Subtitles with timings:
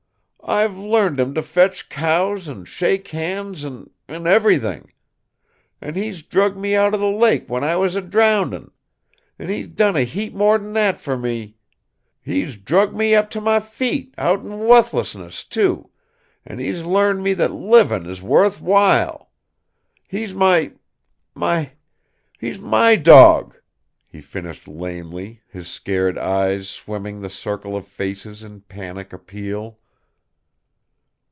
[0.43, 4.91] I've learned him to fetch cows an' shake hands an' an' everything!
[5.79, 8.71] An' he drug me out'n the lake, when I was a drowndin'!
[9.39, 11.55] An' he done a heap more'n that fer me!
[12.21, 15.89] He's drug me up to my feet, out'n wuthlessness, too;
[16.45, 19.31] an' he's learned me that livin' is wuth while!
[20.05, 20.73] He's my
[21.33, 21.71] my
[22.39, 23.55] he's my dawg!"
[24.09, 29.77] he finished lamely, his scared eyes sweeping the circle of faces in panic appeal.